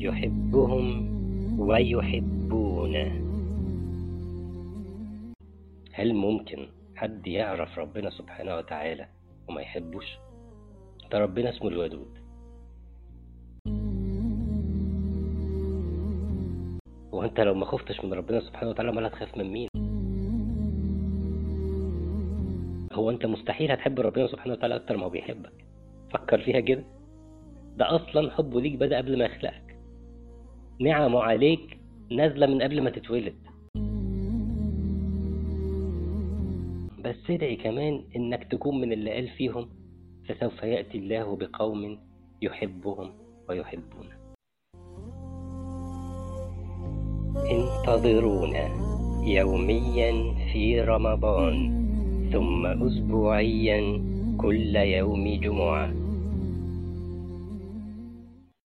يحبهم 0.00 1.10
ويحبونه. 1.60 3.20
هل 5.92 6.14
ممكن 6.14 6.66
حد 6.96 7.26
يعرف 7.26 7.78
ربنا 7.78 8.10
سبحانه 8.10 8.56
وتعالى 8.56 9.06
وما 9.48 9.60
يحبوش؟ 9.60 10.06
ده 11.12 11.18
ربنا 11.18 11.50
اسمه 11.50 11.68
الودود. 11.68 12.20
وانت 17.12 17.40
لو 17.40 17.54
ما 17.54 17.64
خفتش 17.64 18.04
من 18.04 18.12
ربنا 18.14 18.40
سبحانه 18.40 18.70
وتعالى 18.70 18.92
ما 18.92 19.06
هتخاف 19.06 19.38
من 19.38 19.52
مين؟ 19.52 19.68
هو 22.92 23.10
انت 23.10 23.26
مستحيل 23.26 23.70
هتحب 23.70 24.00
ربنا 24.00 24.26
سبحانه 24.26 24.52
وتعالى 24.52 24.76
أكتر 24.76 24.96
ما 24.96 25.04
هو 25.04 25.10
بيحبك. 25.10 25.52
فكر 26.10 26.40
فيها 26.42 26.60
كده. 26.60 26.84
ده 27.76 27.96
أصلا 27.96 28.30
حبه 28.30 28.60
ليك 28.60 28.74
بدأ 28.74 28.98
قبل 28.98 29.18
ما 29.18 29.24
يخلقك. 29.24 29.69
نعمة 30.80 31.20
عليك 31.20 31.78
نازلة 32.10 32.46
من 32.46 32.62
قبل 32.62 32.80
ما 32.82 32.90
تتولد. 32.90 33.34
بس 37.04 37.30
ادعي 37.30 37.56
كمان 37.56 38.04
إنك 38.16 38.44
تكون 38.44 38.80
من 38.80 38.92
اللي 38.92 39.10
قال 39.10 39.28
فيهم 39.28 39.68
فسوف 40.28 40.62
يأتي 40.62 40.98
الله 40.98 41.36
بقوم 41.36 41.98
يحبهم 42.42 43.10
ويحبونه. 43.48 44.16
انتظرونا 47.50 48.68
يوميا 49.24 50.34
في 50.52 50.80
رمضان 50.80 51.80
ثم 52.32 52.66
اسبوعيا 52.66 54.02
كل 54.38 54.76
يوم 54.76 55.40
جمعة. 55.40 56.09